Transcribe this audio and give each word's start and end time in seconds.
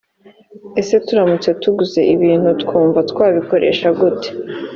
ese 0.81 0.93
turamutse 1.05 1.49
tuguze 1.61 1.99
ibintu 2.15 2.49
twumva 2.61 2.99
twabikoresha 3.11 3.87
gute. 3.99 4.29